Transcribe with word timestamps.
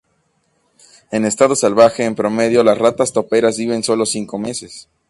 En 1.11 1.25
estado 1.25 1.55
salvaje, 1.55 2.03
en 2.05 2.15
promedio 2.15 2.63
las 2.63 2.79
ratas 2.79 3.13
toperas 3.13 3.59
viven 3.59 3.83
solo 3.83 4.07
cinco 4.07 4.39
meses. 4.39 4.89